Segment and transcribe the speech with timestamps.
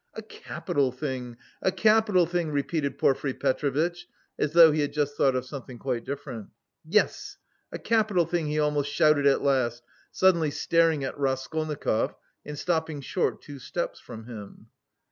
[0.15, 4.07] "A capital thing, a capital thing," repeated Porfiry Petrovitch,
[4.39, 6.47] as though he had just thought of something quite different.
[6.83, 7.37] "Yes,
[7.71, 13.43] a capital thing," he almost shouted at last, suddenly staring at Raskolnikov and stopping short
[13.43, 14.69] two steps from him.